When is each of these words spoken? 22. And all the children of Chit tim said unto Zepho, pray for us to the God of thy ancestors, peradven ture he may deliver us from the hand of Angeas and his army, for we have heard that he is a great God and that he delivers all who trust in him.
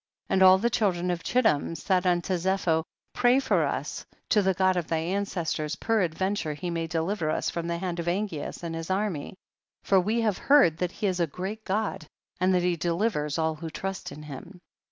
22. 0.29 0.33
And 0.33 0.43
all 0.49 0.57
the 0.57 0.69
children 0.71 1.11
of 1.11 1.21
Chit 1.21 1.45
tim 1.45 1.75
said 1.75 2.07
unto 2.07 2.33
Zepho, 2.35 2.83
pray 3.13 3.39
for 3.39 3.63
us 3.67 4.03
to 4.29 4.41
the 4.41 4.55
God 4.55 4.75
of 4.75 4.87
thy 4.87 4.97
ancestors, 4.97 5.75
peradven 5.75 6.33
ture 6.41 6.53
he 6.55 6.71
may 6.71 6.87
deliver 6.87 7.29
us 7.29 7.51
from 7.51 7.67
the 7.67 7.77
hand 7.77 7.99
of 7.99 8.07
Angeas 8.07 8.63
and 8.63 8.73
his 8.73 8.89
army, 8.89 9.35
for 9.83 9.99
we 9.99 10.21
have 10.21 10.39
heard 10.39 10.77
that 10.79 10.91
he 10.93 11.05
is 11.05 11.19
a 11.19 11.27
great 11.27 11.63
God 11.63 12.07
and 12.39 12.51
that 12.55 12.63
he 12.63 12.75
delivers 12.77 13.37
all 13.37 13.53
who 13.53 13.69
trust 13.69 14.11
in 14.11 14.23
him. 14.23 14.59